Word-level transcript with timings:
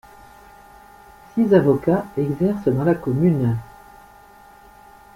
Six 1.35 1.53
avocats 1.53 2.07
exercent 2.17 2.71
dans 2.71 2.83
la 2.85 2.95
commune. 2.95 3.55